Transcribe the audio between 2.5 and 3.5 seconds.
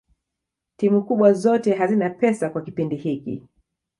kioindi hiki